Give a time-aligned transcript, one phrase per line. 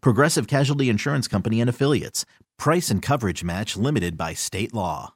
[0.00, 2.24] Progressive Casualty Insurance Company and Affiliates.
[2.58, 5.14] Price and coverage match limited by state law.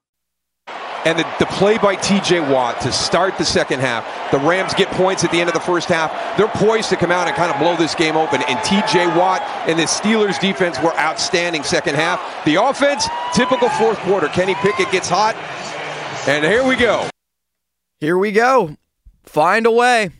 [1.06, 4.30] And the, the, play by TJ Watt to start the second half.
[4.30, 6.12] The Rams get points at the end of the first half.
[6.36, 8.42] They're poised to come out and kind of blow this game open.
[8.42, 12.45] And TJ Watt and the Steelers defense were outstanding second half.
[12.45, 14.28] The offense, typical fourth quarter.
[14.28, 15.34] Kenny Pickett gets hot.
[16.28, 17.08] And here we go.
[17.98, 18.77] Here we go.
[19.23, 20.11] Find a way.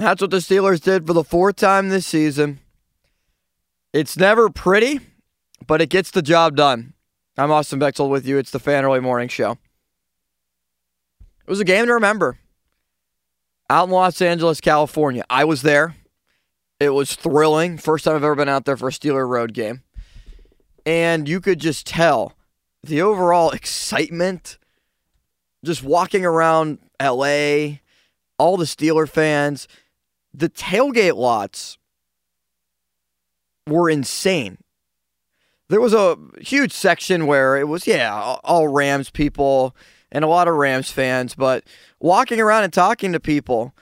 [0.00, 2.60] That's what the Steelers did for the fourth time this season.
[3.92, 4.98] It's never pretty,
[5.66, 6.94] but it gets the job done.
[7.36, 8.38] I'm Austin Bechtold with you.
[8.38, 9.58] It's the Fan Early Morning Show.
[11.20, 12.38] It was a game to remember.
[13.68, 15.22] Out in Los Angeles, California.
[15.28, 15.94] I was there.
[16.80, 17.76] It was thrilling.
[17.76, 19.82] First time I've ever been out there for a Steeler road game.
[20.86, 22.32] And you could just tell
[22.82, 24.56] the overall excitement
[25.62, 27.80] just walking around LA,
[28.38, 29.68] all the Steeler fans,
[30.32, 31.78] the tailgate lots
[33.66, 34.58] were insane
[35.70, 39.74] there was a huge section where it was, yeah, all Rams people
[40.10, 41.62] and a lot of Rams fans, but
[42.00, 43.72] walking around and talking to people,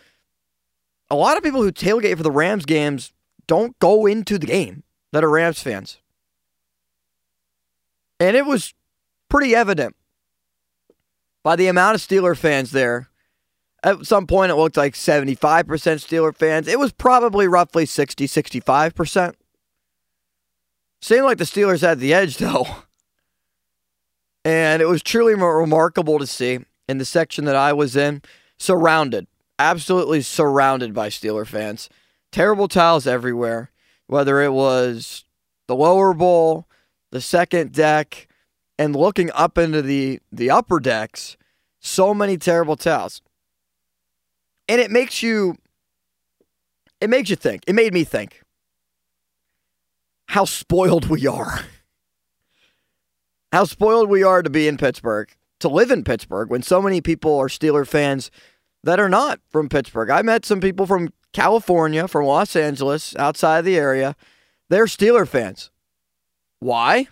[1.11, 3.15] a lot of people who tailgate for the Rams games
[3.47, 5.97] don't go into the game that are Rams fans.
[8.21, 8.75] And it was
[9.31, 9.97] pretty evident
[11.43, 13.09] by the amount of Steeler fans there.
[13.85, 16.67] At some point, it looked like 75% Steeler fans.
[16.67, 19.35] It was probably roughly 60, 65%.
[21.01, 22.67] Seemed like the Steelers had the edge, though.
[24.45, 28.23] And it was truly remarkable to see in the section that I was in,
[28.57, 29.27] surrounded,
[29.59, 31.89] absolutely surrounded by Steeler fans.
[32.33, 33.71] Terrible towels everywhere,
[34.07, 35.25] whether it was
[35.67, 36.67] the lower bowl,
[37.11, 38.27] the second deck,
[38.79, 41.37] and looking up into the, the upper decks,
[41.79, 43.21] so many terrible towels.
[44.69, 45.57] And it makes you
[47.01, 47.63] it makes you think.
[47.67, 48.43] It made me think
[50.29, 51.65] how spoiled we are.
[53.53, 55.31] How spoiled we are to be in Pittsburgh,
[55.61, 58.31] to live in Pittsburgh when so many people are Steeler fans
[58.85, 60.11] that are not from Pittsburgh.
[60.11, 64.17] I met some people from California, from Los Angeles, outside of the area.
[64.69, 65.71] They're Steeler fans.
[66.61, 67.09] Why?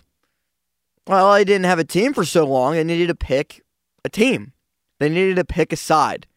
[1.07, 2.73] Well, they didn't have a team for so long.
[2.73, 3.63] They needed to pick
[4.05, 4.53] a team.
[4.99, 6.27] They needed to pick a side.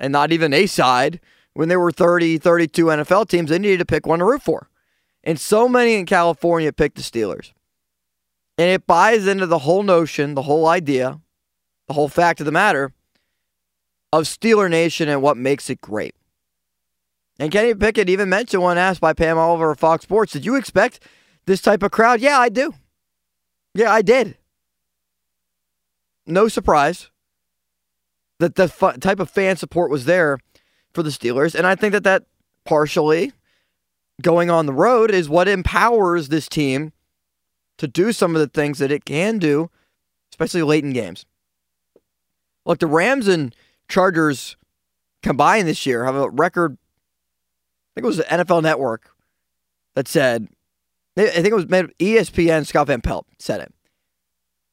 [0.00, 1.20] And not even a side.
[1.54, 4.68] When there were 30, 32 NFL teams, they needed to pick one to root for.
[5.24, 7.52] And so many in California picked the Steelers.
[8.56, 11.20] And it buys into the whole notion, the whole idea,
[11.86, 12.92] the whole fact of the matter
[14.12, 16.14] of Steeler Nation and what makes it great.
[17.38, 20.56] And Kenny Pickett even mentioned when asked by Pam Oliver of Fox Sports, did you
[20.56, 21.00] expect
[21.46, 22.20] this type of crowd?
[22.20, 22.74] Yeah, I do.
[23.74, 24.36] Yeah, I did.
[26.26, 27.10] No surprise
[28.38, 28.68] that the
[29.00, 30.38] type of fan support was there
[30.92, 31.54] for the Steelers.
[31.54, 32.24] And I think that that
[32.64, 33.32] partially
[34.22, 36.92] going on the road is what empowers this team
[37.78, 39.70] to do some of the things that it can do,
[40.32, 41.24] especially late in games.
[42.64, 43.54] Look, the Rams and
[43.88, 44.56] Chargers
[45.22, 46.72] combined this year have a record.
[46.72, 49.10] I think it was the NFL Network
[49.94, 50.48] that said,
[51.16, 53.72] I think it was ESPN, Scott Van Pelt said it.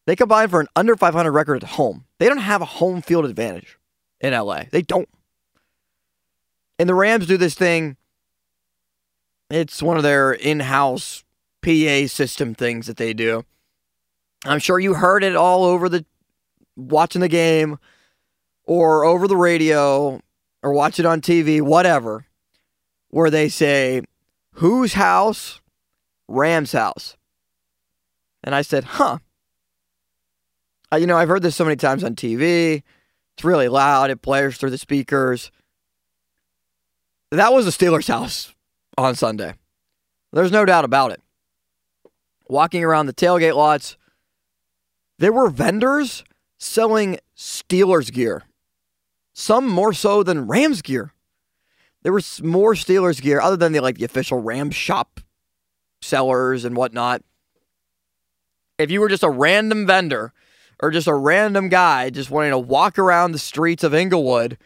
[0.05, 2.04] They combined for an under 500 record at home.
[2.19, 3.77] They don't have a home field advantage
[4.21, 4.63] in LA.
[4.71, 5.09] They don't.
[6.79, 7.97] And the Rams do this thing
[9.49, 11.23] it's one of their in house
[11.61, 13.45] PA system things that they do.
[14.43, 16.05] I'm sure you heard it all over the
[16.75, 17.77] watching the game
[18.63, 20.19] or over the radio
[20.61, 22.25] or watch it on TV, whatever,
[23.09, 24.01] where they say,
[24.53, 25.61] Whose house?
[26.27, 27.17] Ram's house.
[28.43, 29.19] And I said, Huh.
[30.93, 32.83] You know, I've heard this so many times on TV.
[33.35, 35.51] It's really loud, it blares through the speakers.
[37.31, 38.53] That was the Steelers' house
[38.97, 39.55] on Sunday.
[40.31, 41.21] There's no doubt about it.
[42.47, 43.97] walking around the tailgate lots,
[45.17, 46.23] there were vendors
[46.57, 48.43] selling Steelers gear,
[49.33, 51.13] some more so than Rams gear.
[52.03, 55.19] There was more Steelers gear other than the like the official Rams shop
[56.01, 57.23] sellers and whatnot.
[58.77, 60.31] If you were just a random vendor
[60.81, 64.57] or just a random guy just wanting to walk around the streets of Inglewood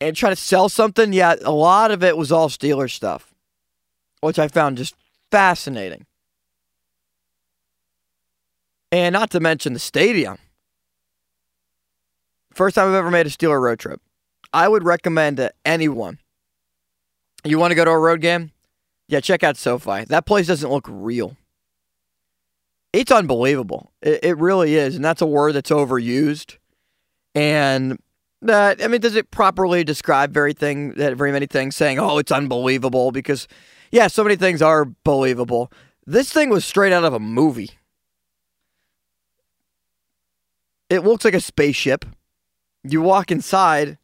[0.00, 3.34] and try to sell something, yeah, a lot of it was all Steelers stuff,
[4.20, 4.94] which I found just
[5.30, 6.06] fascinating.
[8.92, 10.38] And not to mention the stadium.
[12.52, 14.00] First time I've ever made a Steeler road trip.
[14.52, 16.18] I would recommend to anyone.
[17.44, 18.52] You want to go to a road game?
[19.08, 20.04] Yeah, check out SoFi.
[20.04, 21.36] That place doesn't look real.
[22.96, 23.92] It's unbelievable.
[24.00, 24.96] It, it really is.
[24.96, 26.56] And that's a word that's overused.
[27.34, 27.98] And
[28.40, 32.16] that, I mean, does it properly describe very thing, that very many things saying, oh,
[32.16, 33.12] it's unbelievable?
[33.12, 33.48] Because,
[33.92, 35.70] yeah, so many things are believable.
[36.06, 37.72] This thing was straight out of a movie.
[40.88, 42.06] It looks like a spaceship.
[42.82, 43.98] You walk inside,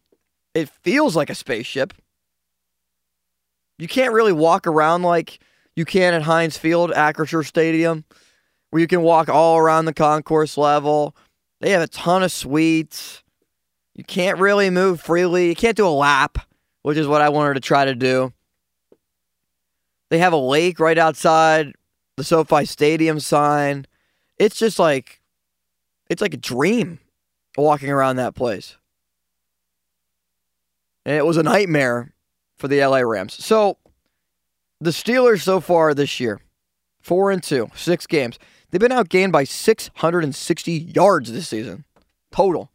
[0.52, 1.94] it feels like a spaceship.
[3.78, 5.38] You can't really walk around like
[5.76, 8.04] you can at Heinz Field, Acrisure Stadium,
[8.72, 11.14] where you can walk all around the concourse level.
[11.60, 13.22] They have a ton of suites.
[13.94, 15.50] You can't really move freely.
[15.50, 16.38] You can't do a lap,
[16.80, 18.32] which is what I wanted to try to do.
[20.08, 21.74] They have a lake right outside
[22.16, 23.86] the SoFi Stadium sign.
[24.38, 25.20] It's just like
[26.08, 26.98] it's like a dream
[27.58, 28.78] walking around that place.
[31.04, 32.14] And it was a nightmare
[32.56, 33.34] for the LA Rams.
[33.34, 33.76] So
[34.80, 36.40] the Steelers so far this year,
[37.02, 38.38] four and two, six games.
[38.72, 41.84] They've been outgained by 660 yards this season,
[42.32, 42.70] total.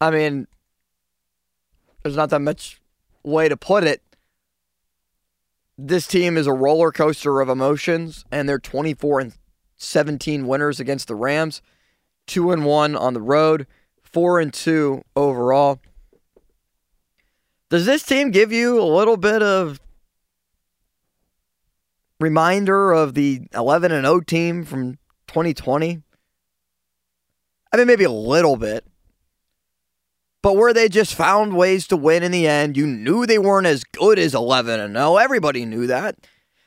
[0.00, 0.48] I mean,
[2.02, 2.80] there's not that much
[3.22, 4.02] way to put it.
[5.76, 9.34] This team is a roller coaster of emotions, and they're 24 and
[9.76, 11.60] 17 winners against the Rams,
[12.26, 13.66] two and one on the road,
[14.02, 15.80] four and two overall.
[17.68, 19.81] Does this team give you a little bit of
[22.22, 24.98] reminder of the 11 and 0 team from
[25.28, 26.02] 2020?
[27.72, 28.84] I mean, maybe a little bit.
[30.42, 33.66] But where they just found ways to win in the end, you knew they weren't
[33.66, 35.16] as good as 11 and 0.
[35.16, 36.16] Everybody knew that.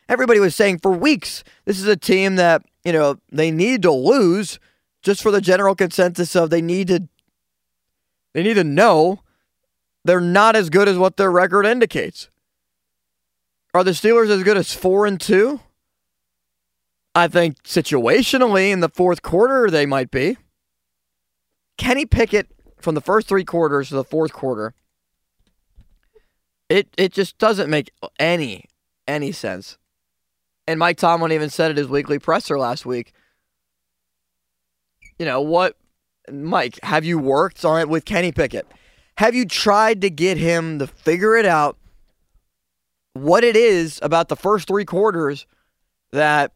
[0.08, 3.92] Everybody was saying for weeks, this is a team that you know, they need to
[3.92, 4.60] lose
[5.02, 7.10] just for the general consensus of they need to
[8.34, 9.22] they need to know
[10.06, 12.30] they're not as good as what their record indicates.
[13.76, 15.60] Are the Steelers as good as 4 and 2?
[17.14, 20.38] I think situationally in the fourth quarter they might be.
[21.78, 22.48] Kenny Pickett
[22.80, 24.74] from the first 3 quarters to the fourth quarter
[26.70, 28.64] it it just doesn't make any
[29.10, 29.78] any sense.
[30.66, 33.12] And Mike Tomlin even said at his weekly presser last week.
[35.20, 35.76] You know what,
[36.32, 36.80] Mike?
[36.82, 38.72] Have you worked on it with Kenny Pickett?
[39.18, 41.78] Have you tried to get him to figure it out?
[43.16, 45.48] What it is about the first three quarters
[46.12, 46.52] that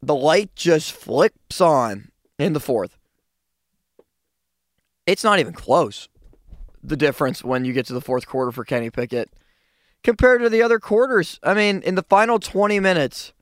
[0.00, 2.96] the light just flips on in the fourth.
[5.06, 6.08] It's not even close.
[6.84, 9.28] The difference when you get to the fourth quarter for Kenny Pickett
[10.04, 11.40] compared to the other quarters.
[11.42, 13.32] I mean, in the final 20 minutes,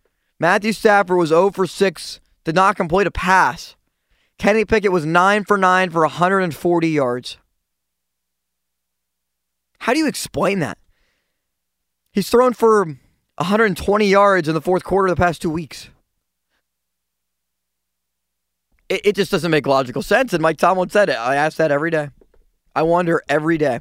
[0.40, 3.76] Matthew Stafford was 0 for 6, did not complete a pass.
[4.38, 7.36] Kenny Pickett was 9 for 9 for 140 yards.
[9.81, 10.79] How do you explain that?
[12.12, 15.88] He's thrown for 120 yards in the fourth quarter the past two weeks.
[18.88, 20.32] It, it just doesn't make logical sense.
[20.32, 21.16] And Mike Tomlin said it.
[21.16, 22.10] I ask that every day.
[22.74, 23.81] I wonder every day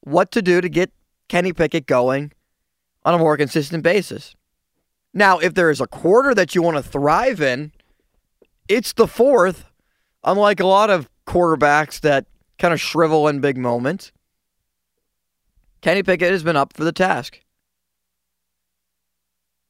[0.00, 0.92] what to do to get
[1.28, 2.32] Kenny Pickett going
[3.04, 4.36] on a more consistent basis.
[5.12, 7.72] Now, if there is a quarter that you want to thrive in,
[8.68, 9.64] it's the fourth,
[10.22, 12.26] unlike a lot of quarterbacks that
[12.58, 14.12] kind of shrivel in big moments.
[15.86, 17.38] Kenny Pickett has been up for the task.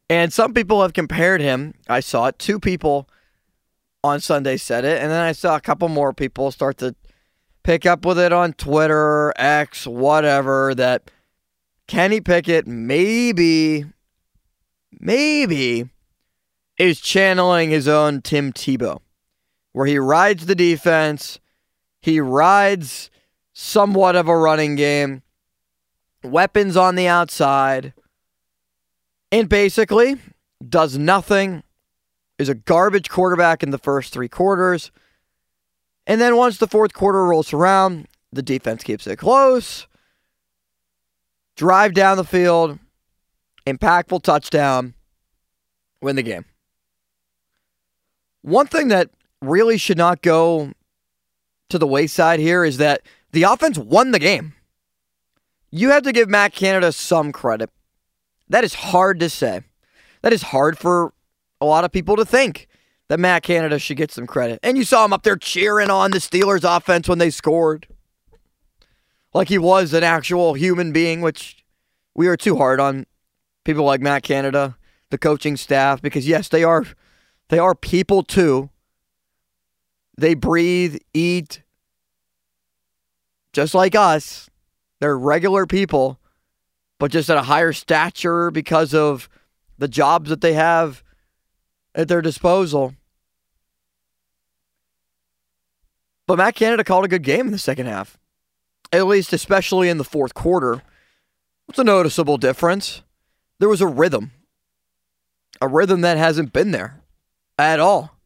[0.09, 1.75] And some people have compared him.
[1.91, 2.39] I saw it.
[2.39, 3.07] Two people
[4.03, 5.03] on Sunday said it.
[5.03, 6.95] And then I saw a couple more people start to
[7.65, 11.11] pick up with it on Twitter, X, whatever, that
[11.87, 13.85] Kenny Pickett maybe
[14.99, 15.91] maybe
[16.79, 19.01] is channeling his own Tim Tebow,
[19.75, 21.41] where he rides the defense,
[22.01, 23.11] he rides
[23.53, 25.23] somewhat of a running game,
[26.27, 27.93] weapons on the outside,
[29.33, 30.17] and basically
[30.67, 31.63] does nothing,
[32.39, 34.91] is a garbage quarterback in the first three quarters.
[36.07, 39.87] And then once the fourth quarter rolls around, the defense keeps it close.
[41.57, 42.79] Drive down the field,
[43.67, 44.95] impactful touchdown,
[46.01, 46.45] win the game.
[48.43, 49.11] One thing that
[49.43, 50.73] really should not go
[51.71, 53.03] to the wayside here is that
[53.33, 54.55] the offense won the game.
[55.71, 57.71] You have to give Matt Canada some credit.
[58.49, 59.63] That is hard to say.
[60.23, 61.13] That is hard for
[61.61, 62.69] a lot of people to think
[63.09, 64.59] that Matt Canada should get some credit.
[64.63, 67.87] And you saw him up there cheering on the Steelers offense when they scored.
[69.33, 71.65] Like he was an actual human being, which
[72.15, 73.07] we are too hard on
[73.65, 74.77] people like Matt Canada,
[75.11, 76.85] the coaching staff, because yes, they are
[77.49, 78.71] they are people too.
[80.19, 81.63] They breathe, eat,
[83.53, 84.49] just like us.
[85.01, 86.19] They're regular people,
[86.99, 89.29] but just at a higher stature because of
[89.79, 91.03] the jobs that they have
[91.95, 92.95] at their disposal.
[96.27, 98.19] But Matt Canada called a good game in the second half,
[98.93, 100.83] at least, especially in the fourth quarter.
[101.67, 103.03] What's a noticeable difference?
[103.59, 104.33] There was a rhythm,
[105.61, 107.01] a rhythm that hasn't been there
[107.59, 108.19] at all,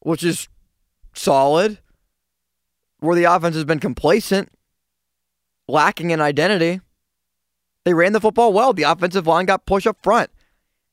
[0.00, 0.48] which is
[1.14, 1.78] solid.
[3.00, 4.50] Where the offense has been complacent,
[5.68, 6.80] lacking in identity.
[7.84, 8.72] They ran the football well.
[8.72, 10.30] The offensive line got pushed up front.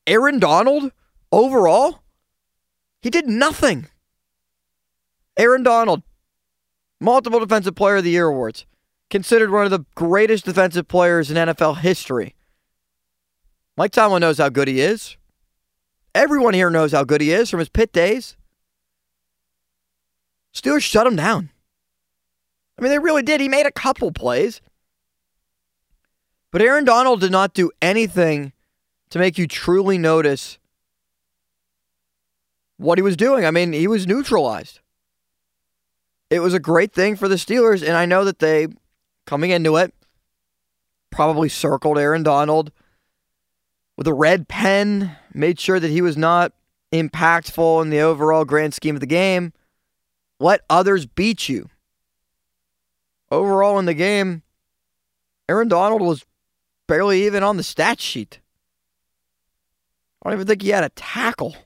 [0.06, 0.92] Aaron Donald,
[1.30, 2.02] overall,
[3.00, 3.88] he did nothing.
[5.36, 6.02] Aaron Donald,
[7.00, 8.66] multiple Defensive Player of the Year awards,
[9.10, 12.34] considered one of the greatest defensive players in NFL history.
[13.76, 15.16] Mike Tomlin knows how good he is.
[16.14, 18.36] Everyone here knows how good he is from his Pitt days.
[20.54, 21.50] Steelers shut him down.
[22.78, 23.40] I mean, they really did.
[23.40, 24.60] He made a couple plays.
[26.50, 28.52] But Aaron Donald did not do anything
[29.10, 30.58] to make you truly notice
[32.76, 33.44] what he was doing.
[33.44, 34.80] I mean, he was neutralized.
[36.30, 38.68] It was a great thing for the Steelers, and I know that they,
[39.26, 39.94] coming into it,
[41.10, 42.72] probably circled Aaron Donald
[43.96, 46.52] with a red pen, made sure that he was not
[46.90, 49.52] impactful in the overall grand scheme of the game.
[50.40, 51.68] Let others beat you.
[53.32, 54.42] Overall in the game,
[55.48, 56.26] Aaron Donald was
[56.86, 58.40] barely even on the stat sheet.
[60.20, 61.56] I don't even think he had a tackle.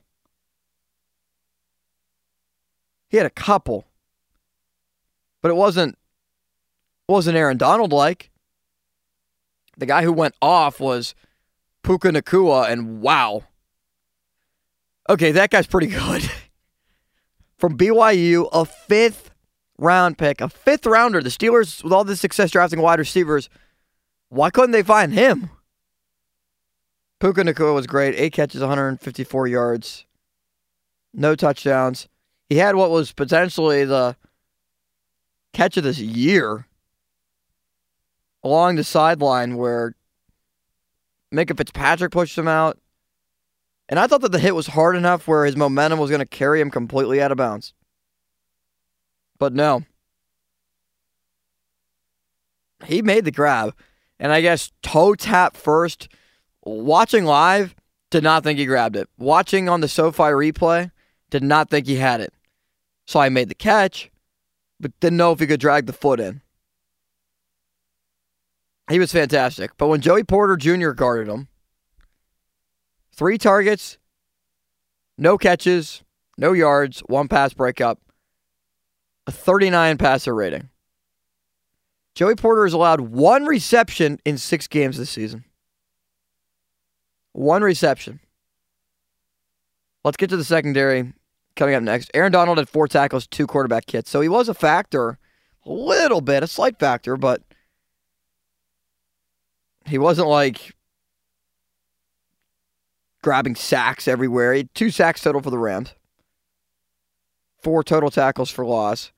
[3.09, 3.85] He had a couple.
[5.41, 5.97] But it wasn't
[7.09, 8.31] wasn't Aaron Donald like.
[9.77, 11.15] The guy who went off was
[11.83, 13.43] Puka Nacua, and wow.
[15.09, 16.31] Okay, that guy's pretty good.
[17.57, 19.31] From BYU, a fifth
[19.77, 21.21] round pick, a fifth rounder.
[21.21, 23.49] The Steelers, with all this success drafting wide receivers,
[24.29, 25.49] why couldn't they find him?
[27.19, 28.15] Puka Nacua was great.
[28.15, 30.05] Eight catches, 154 yards,
[31.13, 32.07] no touchdowns.
[32.49, 34.15] He had what was potentially the
[35.53, 36.67] catch of this year
[38.43, 39.95] along the sideline where
[41.33, 42.77] Minkah Fitzpatrick pushed him out.
[43.89, 46.25] And I thought that the hit was hard enough where his momentum was going to
[46.25, 47.73] carry him completely out of bounds.
[49.39, 49.83] But no.
[52.85, 53.73] He made the grab.
[54.19, 56.09] And I guess toe tap first.
[56.63, 57.75] Watching live,
[58.09, 59.09] did not think he grabbed it.
[59.17, 60.91] Watching on the SoFi replay,
[61.29, 62.33] did not think he had it.
[63.05, 64.11] So I made the catch,
[64.79, 66.41] but didn't know if he could drag the foot in.
[68.89, 69.71] He was fantastic.
[69.77, 70.91] But when Joey Porter Jr.
[70.91, 71.47] guarded him,
[73.13, 73.97] three targets,
[75.17, 76.03] no catches,
[76.37, 77.99] no yards, one pass breakup,
[79.27, 80.69] a 39 passer rating.
[82.15, 85.43] Joey Porter has allowed one reception in six games this season.
[87.33, 88.19] One reception.
[90.03, 91.13] Let's get to the secondary
[91.55, 92.09] coming up next.
[92.13, 94.09] Aaron Donald had four tackles, two quarterback hits.
[94.09, 95.19] So he was a factor,
[95.65, 97.43] a little bit, a slight factor, but
[99.85, 100.75] he wasn't like
[103.21, 104.63] grabbing sacks everywhere.
[104.73, 105.93] Two sacks total for the Rams,
[107.61, 109.11] four total tackles for loss,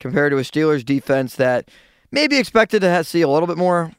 [0.00, 1.68] compared to a Steelers defense that
[2.10, 3.92] maybe expected to see a little bit more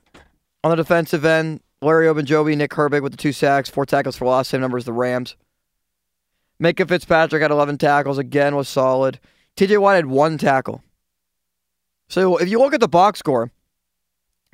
[0.64, 1.62] on the defensive end.
[1.82, 4.86] Larry Ogunjobi, Nick Herbig with the two sacks, four tackles for loss, same number as
[4.86, 5.36] the Rams.
[6.62, 9.20] Minkah Fitzpatrick had 11 tackles, again was solid.
[9.56, 10.84] TJ Watt had one tackle.
[12.10, 13.52] So if you look at the box score,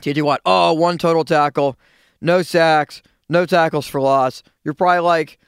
[0.01, 1.79] TJ Watt, oh, one total tackle,
[2.21, 4.43] no sacks, no tackles for loss.
[4.63, 5.39] You're probably like,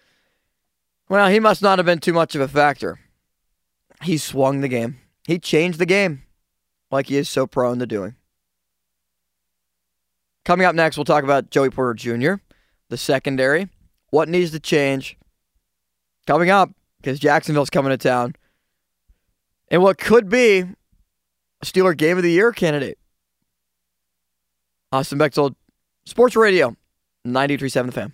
[1.10, 3.00] well, he must not have been too much of a factor.
[4.02, 5.00] He swung the game.
[5.28, 6.24] He changed the game
[6.90, 8.16] like he is so prone to doing.
[10.46, 12.36] Coming up next, we'll talk about Joey Porter Jr.,
[12.88, 13.68] the secondary,
[14.10, 15.18] what needs to change.
[16.26, 16.70] Coming up,
[17.02, 18.36] because Jacksonville's coming to town,
[19.68, 22.98] and what could be a Steeler Game of the Year candidate.
[24.94, 25.58] Austin Bechtold,
[26.06, 26.78] Sports Radio,
[27.28, 28.14] 93.7 The Fan.